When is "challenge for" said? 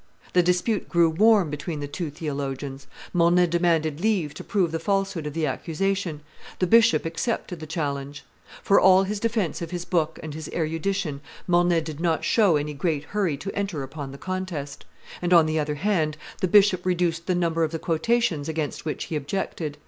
7.67-8.79